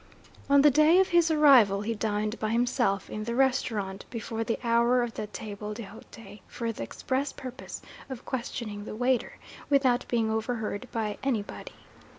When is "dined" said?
1.93-2.39